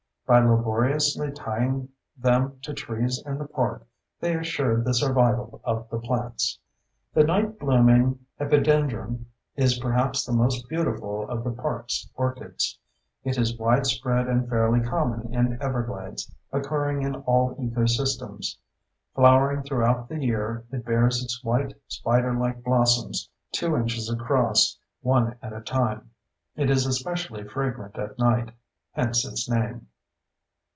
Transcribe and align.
By 0.27 0.39
laboriously 0.39 1.29
tying 1.33 1.89
them 2.17 2.57
to 2.61 2.73
trees 2.73 3.21
in 3.25 3.37
the 3.37 3.43
park, 3.49 3.85
they 4.21 4.33
assured 4.33 4.85
the 4.85 4.93
survival 4.93 5.59
of 5.65 5.89
the 5.89 5.99
plants. 5.99 6.57
The 7.13 7.25
night 7.25 7.59
blooming 7.59 8.17
epidendrum 8.39 9.25
is 9.57 9.77
perhaps 9.79 10.23
the 10.23 10.31
most 10.31 10.69
beautiful 10.69 11.29
of 11.29 11.43
the 11.43 11.51
park's 11.51 12.09
orchids. 12.15 12.79
It 13.25 13.37
is 13.37 13.59
widespread 13.59 14.29
and 14.29 14.47
fairly 14.47 14.79
common 14.79 15.33
in 15.33 15.61
Everglades, 15.61 16.33
occurring 16.53 17.01
in 17.01 17.15
all 17.15 17.53
ecosystems. 17.55 18.55
Flowering 19.13 19.63
throughout 19.63 20.07
the 20.07 20.21
year, 20.23 20.63
it 20.71 20.85
bears 20.85 21.21
its 21.21 21.43
white, 21.43 21.73
spiderlike 21.89 22.63
blossoms, 22.63 23.29
2 23.51 23.75
inches 23.75 24.09
across, 24.09 24.79
one 25.01 25.35
at 25.41 25.51
a 25.51 25.59
time. 25.59 26.11
It 26.55 26.69
is 26.69 26.85
especially 26.85 27.43
fragrant 27.43 27.97
at 27.99 28.17
night—hence 28.17 29.25
its 29.25 29.49
name. 29.49 29.87